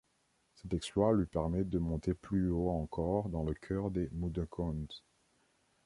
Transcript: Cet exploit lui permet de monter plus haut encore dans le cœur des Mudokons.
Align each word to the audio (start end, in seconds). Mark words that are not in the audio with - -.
Cet 0.55 0.73
exploit 0.73 1.13
lui 1.13 1.27
permet 1.27 1.63
de 1.63 1.77
monter 1.77 2.15
plus 2.15 2.49
haut 2.49 2.69
encore 2.71 3.29
dans 3.29 3.43
le 3.43 3.53
cœur 3.53 3.91
des 3.91 4.09
Mudokons. 4.13 4.87